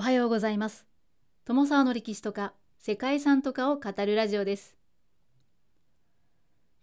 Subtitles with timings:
[0.00, 0.86] おはようございます。
[1.44, 4.74] 友沢の歴史とか世界遺産とかを語るラジオです。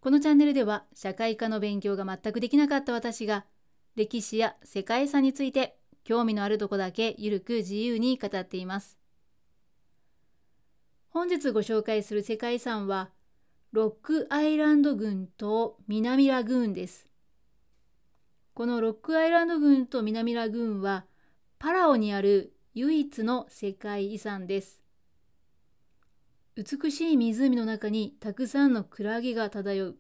[0.02, 3.46] このチャンネルでは社会科の勉強が全くできなかった私が
[3.96, 9.00] 歴史や世界遺産について興味のあるとこだけゆるく自由に語っています。
[11.10, 13.10] 本日ご紹介する世界遺産は
[13.72, 17.08] ロックアイランド郡と南ラグーンです。
[18.54, 21.08] このロックアイランド郡と南ラグーンは
[21.58, 24.84] パラオにある唯一の世界遺産です。
[26.56, 29.96] 美しい湖の中にたくさんのクラゲが漂う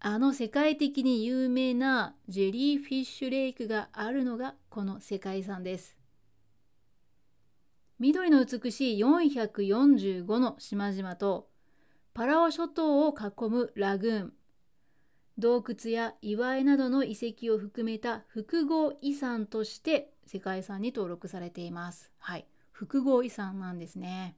[0.00, 5.98] あの世界的に有名なジェリーフィッシュレイクがあるのがこの世界遺産です。
[7.98, 11.50] 緑の美しい445の島々と
[12.14, 14.32] パラオ諸島を囲むラグーン
[15.36, 22.10] 洞窟や岩絵などの遺跡を含めた複合遺産として世界遺産に登録されています。
[22.18, 24.36] はい、複合遺産なんですね。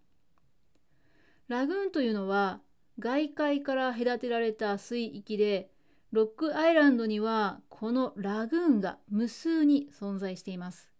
[1.48, 2.60] ラグーンというのは
[2.98, 5.70] 外界から隔てられた水域で
[6.12, 10.90] ロックアイランドにはこのラグーンが無数に存在しています。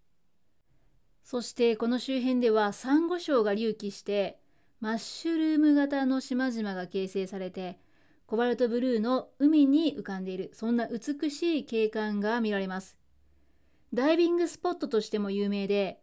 [1.24, 4.38] そしてこの周辺ではサンゴ礁が隆起して
[4.80, 7.80] マッシュルーム型の島々が形成されて
[8.26, 12.96] コバルトブルーの海に浮かんでいるそんな美しい景観が見られます。
[13.96, 16.02] ダイビングスポットとしても有名で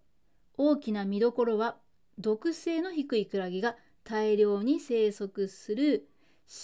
[0.57, 1.77] 大きな見どころは
[2.17, 6.07] 毒性の低いクラゲが大量に生息する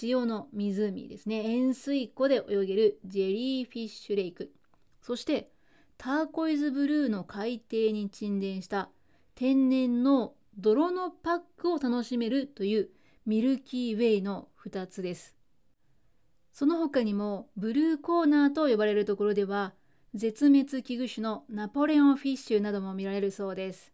[0.02, 1.44] 塩の湖ですね。
[1.46, 4.52] 塩水湖で泳げるジェリーフィッシュレイク。
[5.04, 5.52] そして
[6.00, 8.90] ターコイズブルーの海底に沈殿した
[9.36, 12.90] 天然の泥のパックを楽しめるという
[13.28, 15.36] ミルキーウェイの2つです。
[16.54, 19.76] その他にもブルーコーナーと呼ばれるところでは
[20.16, 23.94] 絶滅危惧種のナポレオンフィッシュなども見られるそうです。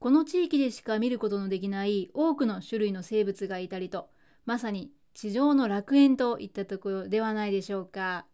[0.00, 4.10] この地域でしか見ることのできない多くの種類の生物がいたりと、
[4.44, 8.26] まさに地上の楽園といったところではないでしょうか。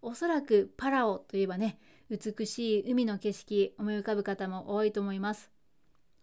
[0.00, 5.50] おそらくパラオといえばね、美しい海の景色思い浮かぶ方も多いと思います。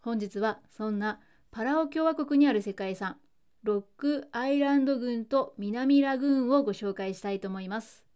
[0.02, 1.20] 本日はそんな
[1.50, 3.16] パラオ共和国にある世界遺産、
[3.62, 8.09] ロックアイランド群と南ラグーンをご紹介したいと思います。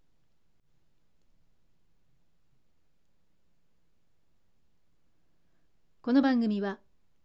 [6.04, 6.80] この番組は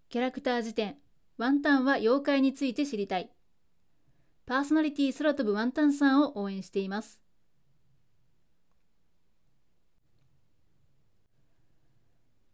[0.07, 0.95] キャラクター辞典
[1.37, 3.29] ワンタンは妖怪について知りたい。
[4.45, 7.19] パーソナリティ空飛ぶワンタンさんを応援しています。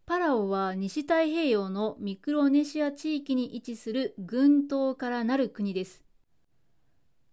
[0.08, 6.02] パラオは西太平洋のミクロネシア地域に位置する群島からなる国です。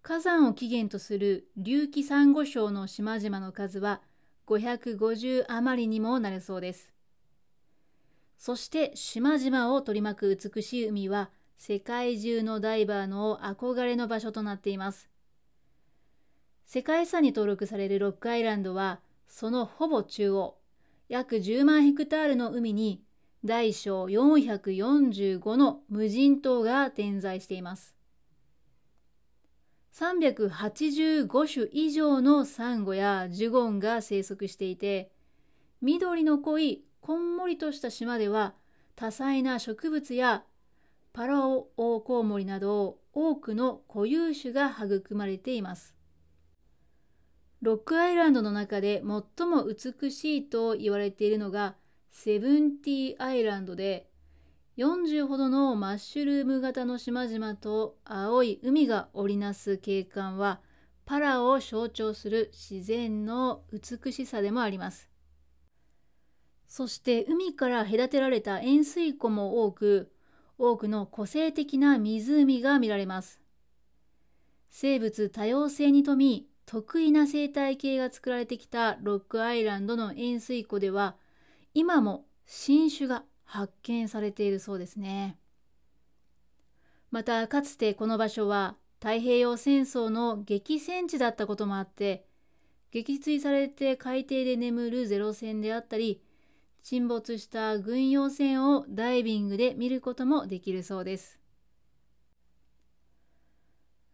[0.03, 4.03] 火山を起源とする隆起サンゴ礁の島々の数は
[4.47, 6.93] 550余りにもなるそうです。
[8.45, 15.09] そして島々を取り巻く美しい海は世界中のダイバーの憧れの場所となっています。
[16.67, 18.99] 世界遺産に登録されるロックアイランドは
[19.29, 20.57] そのほぼ中央
[21.09, 23.05] 約10万ヘクタールの海に
[23.45, 27.95] 大小445の無人島が点在しています。
[29.95, 35.13] 385種以上のサンゴやジュゴンが生息していて
[35.81, 38.55] 緑の濃いこんもりとした島では
[38.95, 40.45] 多彩な植物や
[41.13, 45.97] パラオオオコウモリなど多くの固有種が育まれています。
[47.61, 49.03] ロックアイランドの中で
[49.37, 51.75] 最も美しいと言われているのが
[52.13, 54.09] セブンティーアイランドで
[54.77, 60.61] 40ほどのマッシュルーム型の島々と青い海が織りなす景観は
[61.05, 65.12] パラオを象徴する自然の美しさでもあります。
[66.73, 70.11] そして海から隔てられた塩水湖も多く、
[70.57, 73.43] 多くの個性的な湖が見られます。
[74.71, 81.17] 生物多様性に富み、得意な生態系が作られてきたロックアイランドの塩水湖では、
[81.75, 85.37] 今も新種が発見されているそうですね。
[87.11, 92.25] また、かつてこの場所は太平洋戦争の激戦地だったこともあって、
[92.93, 96.23] 撃墜されて海底で眠るゼロ戦であったり、
[96.83, 101.39] 沈没した軍用船をダイビングで見ることもできるそうです。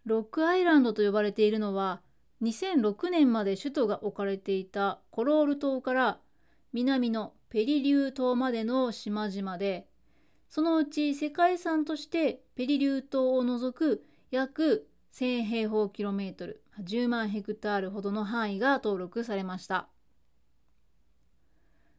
[0.04, 2.00] ロックアイランドと呼ばれているのは
[2.42, 6.18] 2006年まで首都が置かれていたコロール島から
[6.72, 9.86] 南のペリリュー島までの島々で
[10.48, 19.88] そのうち世界遺産としてペリリュー島を除く約1000平方キロメートル10万ヘクタールほどの範囲が登録されました。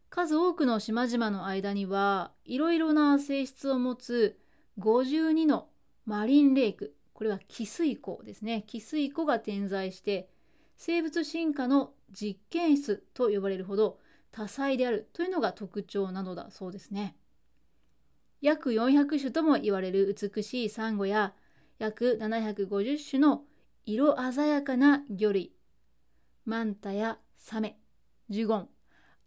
[0.09, 4.39] 数多くの島々の間にはいろいろな性質を持つ
[4.79, 5.67] 52の
[6.05, 8.63] マリンレイクこれは汽水湖ですね。
[8.65, 10.29] 汽水湖が点在して
[10.77, 13.99] 生物進化の実験室と呼ばれるほど
[14.31, 17.15] 多彩であるというのが特徴なのだそうですね。
[18.41, 21.33] 約400種とも言われる美しいサンゴや
[21.77, 23.43] 約750種の
[23.85, 25.51] 色鮮やかな魚類
[26.45, 27.77] マンタやサメ
[28.29, 28.69] ジュゴン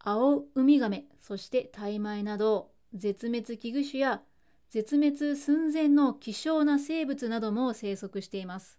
[0.04, 4.22] アオウミガメそしてタイマイなど絶滅危惧種や
[4.70, 8.78] 絶滅寸前の希少な生物なども生息しています。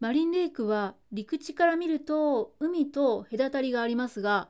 [0.00, 4.48] マリンレイクは陸地から見ると海と隔たりがありますが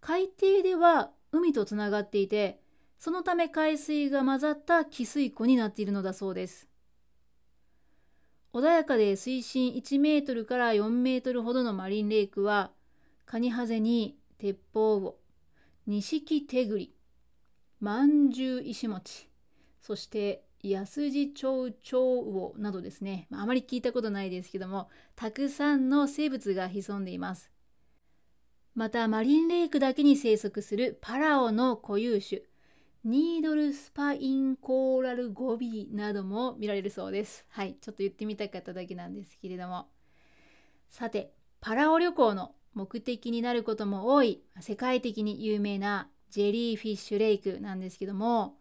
[0.00, 2.60] 海底では海とつながっていて
[2.98, 6.68] そのため海水が混ざった汽水湖になっているのだそうです。
[8.52, 12.70] 穏やかで水深1メートルから4メートルほどのマリンレイクは
[13.24, 15.16] カニハゼに鉄砲魚、
[15.86, 16.94] 錦手栗、
[17.78, 19.28] まんじゅう石餅、
[19.82, 27.50] そして安地蝶々魚などですね、あまり聞いたことないですけども、たくさんの生物が潜んでいます。
[28.74, 32.40] また、マリンレイクだけに生息するパラオの固有種、
[33.04, 37.44] ニードルスパインコーラルゴビーなども見られるそうです。
[37.50, 39.90] はい、ちょっと言ってみたかっただけなんですけれども。
[40.88, 48.56] さて、パラオ旅行の目的になることも多い世界的に有名なジェリーフィッシュレイクなんですけども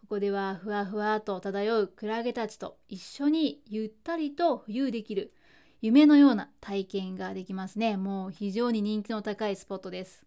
[0.00, 5.32] ここではふわふわと漂うクラゲたちと一緒にゆったりと浮遊できる
[5.80, 7.96] 夢のような体験ができますね。
[7.96, 10.24] もう非常に人気の高いスポットです。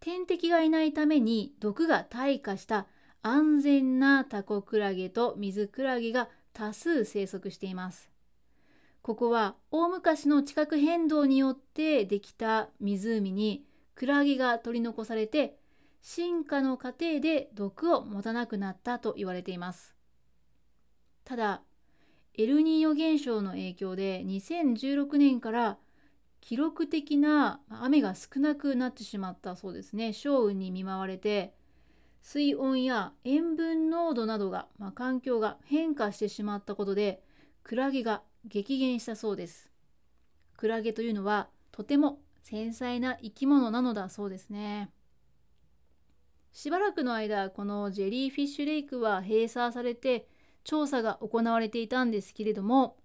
[0.00, 2.86] 天敵がいないために毒が退化した
[3.22, 8.11] 安全なタコクラゲと水クラゲが多数生息しています。
[9.02, 13.64] ここは大昔の地殻変動によってできた湖に
[13.96, 15.56] クラゲが取り残されて
[16.02, 19.96] 進化の過程で毒を持たなくなったと言われています。
[21.24, 21.62] ただ
[22.34, 25.78] エルニーヨ現象の影響で2016年から
[26.40, 30.12] 記録的な雨が少なくなってしまったそうですね。
[30.12, 31.54] 小雲に見舞われて
[32.20, 37.20] 水温や塩分濃度などが、まあ、環境が変化してしまったことで
[37.64, 39.70] クラゲが激減したそうです。
[40.56, 44.90] クラゲというのはとても繊細な生き物なのだそうですね。
[46.52, 50.26] しばらくの間このジェリーフィッシュレイクは閉鎖されて
[50.64, 52.96] 調査が行われていたんですけれども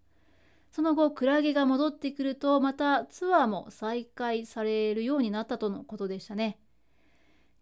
[0.72, 6.60] その後クラゲが戻ってくるとまたツアーも再開されるようになったとのことでしたね。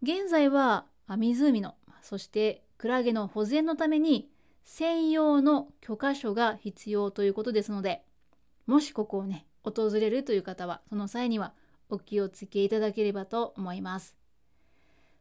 [0.01, 4.29] 現在は湖のそしてクラゲの保全のために
[4.65, 8.03] 専用の許可書が必要ということですので
[8.65, 11.53] もしここをね訪れるという方はその際には
[11.89, 14.15] お気をつけいただければと思います。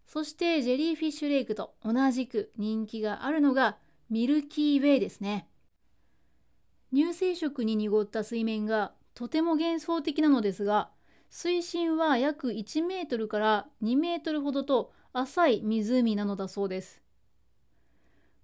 [0.07, 3.79] そしてジェリーフィッシュレイクと同じく人気があるのが
[4.11, 5.49] ミルキーウェイですね。
[6.93, 10.91] 乳生色に濁った水面がとても幻想的なのですが
[11.29, 17.04] 水深は約1メートルから2メートルほどと浅い湖なのだそうです。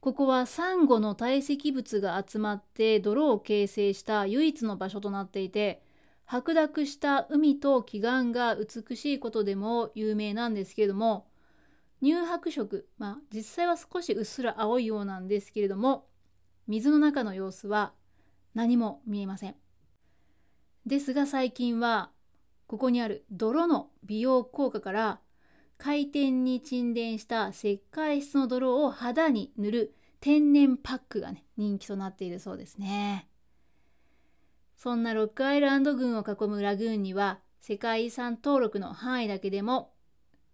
[0.00, 5.82] ここはサンゴの堆積物が集まって泥を形成した唯一の場所となっていて
[6.24, 11.26] 白濁した海と奇岩が美しいことでも有名なんですけれども
[12.02, 16.06] 乳白色まあ実際は少しうっすら青いようなんですけれども
[16.66, 17.92] 水の中の様子は
[18.54, 19.56] 何も見えません。
[20.86, 22.10] ですが最近は
[22.66, 25.20] ここにある泥の美容効果から
[25.82, 33.26] 回転に沈殿した石灰質の泥を肌に塗る天然パックがね人気となっているそうですね。
[34.76, 39.94] そんなロックアイランド群を囲むラグーンには世界遺産登録の範囲だけでも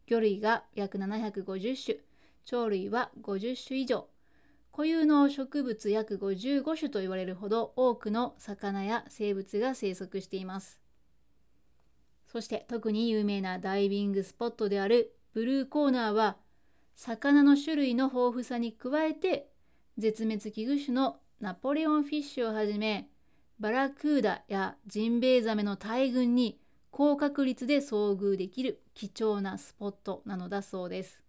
[0.06, 1.98] 魚類が約750種
[2.48, 4.06] 鳥類は50種以上
[4.70, 10.80] 固有の植物約55種と言われるほど多くの魚や生物が生息しています。
[12.26, 16.38] そして特に有名なダイビングスポットであるブルーコーナーは
[16.94, 19.50] 魚の種類の豊富さに加えて
[19.98, 23.10] 絶滅危惧種のナポレオンフィッシュをはじめ
[23.60, 26.58] バラクーダやジンベエザメの大群に
[26.90, 31.22] 高確率で遭遇できる貴重なスポットなのだそうです。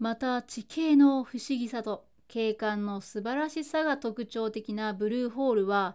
[0.00, 5.94] また地形の不思議さと景観の素晴らしさが特徴的なブルーホールは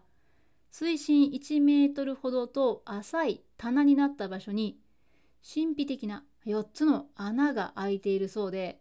[0.72, 4.80] 水深1メートルほどと浅い棚になった場所に
[5.48, 8.80] 神秘的な4つの穴が開いているそうで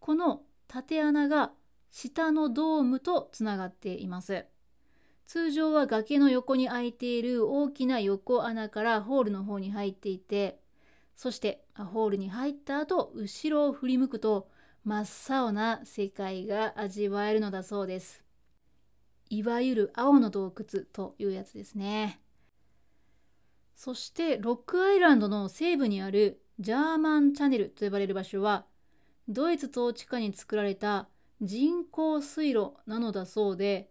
[0.00, 1.52] この縦穴が
[1.92, 4.46] 下のドームとつながっています。
[5.26, 10.58] 通常は崖の横に開いている大きな横穴からホールの方に入っていて
[11.14, 14.48] そしてホールに入った後後ろを振り向くと
[14.84, 18.24] 真っ青な世界が味わえるのだそうです。
[19.30, 22.21] いわゆる青の洞窟というやつですね。
[23.74, 28.66] そしてロックアイランドの西部にあるジャーマンチャネルと呼ばれる場所は
[29.28, 31.08] ドイツ統治下に作られた
[31.40, 33.90] 人工水路なのだそうで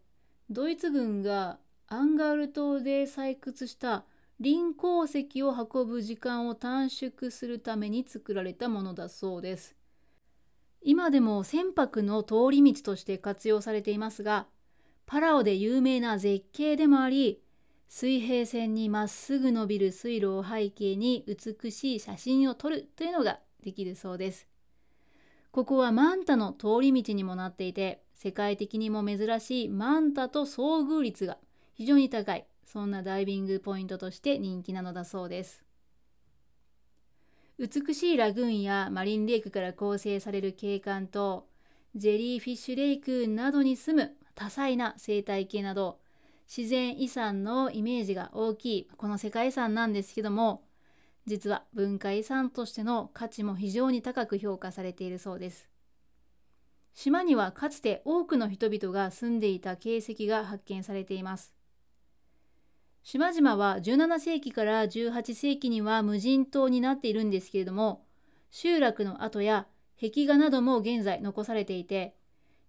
[0.49, 4.05] ドイツ軍がアンガール島で採掘した
[4.39, 9.75] 臨鉱石を運ぶ時間を短縮するために作られたものだそうです。
[10.81, 14.47] 今でも船舶の通り道として活用されていますが
[15.05, 17.40] パラオで有名な絶景でもあり
[17.93, 24.47] 水平線にまっすぐ伸びる水路を背景に美しい写真を撮るというのができるそうです。
[25.51, 31.37] ここはマンタの通り道にもなっていて世界的にも珍しいマンタと遭遇率が
[31.73, 32.45] 非常に高い。
[32.65, 35.61] そんなダイビングポイントとして人気なのだそうです。
[37.59, 41.45] 美しいラグーンやマリンレイクから構成される景観と
[41.93, 45.99] ジェリーフィッシュレイクなどに住む多彩な生態系など
[46.53, 50.65] 自然遺産のイメージが大きいこの世界遺産なんですけども
[51.25, 55.69] 実は文化遺産としての価値も非常に高く評価されているそうです。
[56.93, 61.53] 島にはかつて多くの人々が住んでいた形跡が発見されています。
[63.01, 68.03] 島々は17世紀から18世紀には無人島になっているんですけれども
[68.49, 72.13] 集落の跡や壁画なども現在残されていて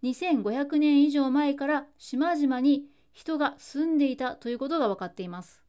[0.04, 5.62] 2500年以上前から島々に人が住んでいたということが分かっています。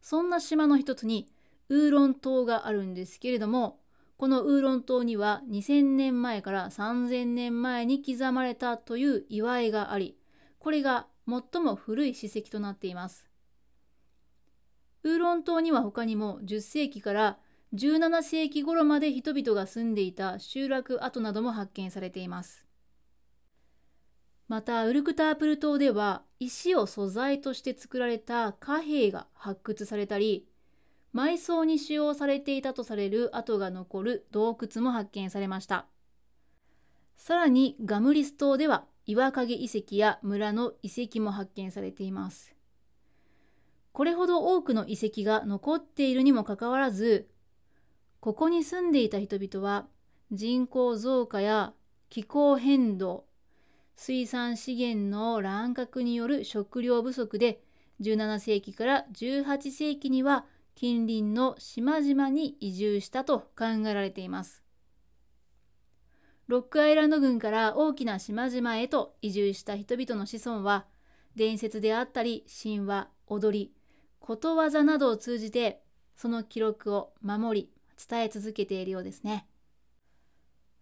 [0.00, 1.28] そんな島の一つに
[1.68, 3.80] ウーロン島があるんですけれども
[4.16, 10.16] このウーロン島には2000年前から3000年前に刻まれたという祝いがあり
[10.58, 13.28] これが最も古い史跡となっています。
[15.02, 17.38] ウーロン島には他にも10世紀から
[17.74, 22.65] 17世紀頃まで人々が住んでいた集落跡なども発見されています。
[24.48, 30.46] またウルクタープル島では石を素材として作られた貨幣が発掘されたり
[31.14, 35.86] 埋葬に使用されていたとされる跡が残る洞窟も発見されました。
[37.16, 42.54] さらにガムリス島では岩陰遺跡や村の遺跡も発見されています。
[43.92, 47.30] これほど多くの遺跡が残っているにもかかわらず
[48.20, 49.86] ここに住んでいた人々は
[50.32, 51.72] 人口増加や
[52.10, 53.24] 気候変動
[53.96, 57.60] 水産資源の乱獲による食料不足で
[58.02, 64.62] 17世紀から18世紀には近隣の島々に移住したと考えられています。
[66.46, 70.84] ロックアイランド群から大きな島々へと移住した人々の子孫は
[71.34, 73.72] 伝説であったり神話踊り
[74.20, 75.80] ことわざなどを通じて
[76.14, 77.70] その記録を守り
[78.08, 79.48] 伝え続けているようですね。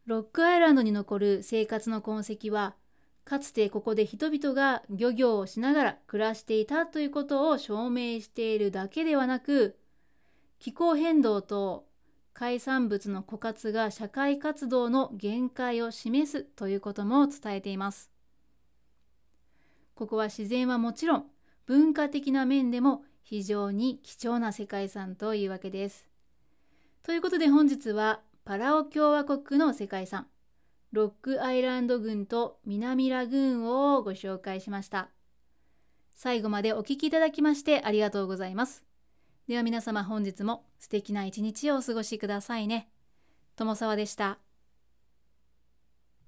[0.04, 2.74] ロックアイランドに残る生活の痕跡は
[3.24, 9.78] かつてここで人々が漁業をしながら暮らしていたということを証明しているだけではなく
[10.58, 11.86] 気候変動と
[12.34, 18.10] 海産物の枯渇が社会活動の限界を示すということも伝えています。
[19.94, 21.26] ここは自然はもちろん
[21.66, 26.08] 文化的な面でも非常に貴重な世界遺産というわけです。
[27.04, 30.26] ということで本日はパラオ共和国の世界遺産
[30.94, 35.08] ロックアイランド群と南ラグーンをご紹介しました。
[36.14, 38.84] 最後までお聴きいただきましてありがとうございます。
[39.48, 42.92] では皆様本日も素敵な一日をお過ごしくださいね。
[43.56, 44.43] 友沢でした。